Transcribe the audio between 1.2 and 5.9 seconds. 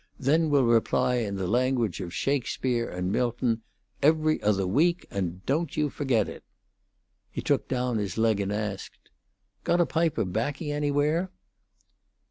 the language of Shakespeare and Milton, 'Every Other Week; and don't